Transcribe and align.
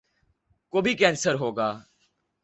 کو 0.73 0.81
بھی 0.81 0.93
کینسر 0.93 1.33
ہو 1.33 1.49
گیا؟ 1.57 1.71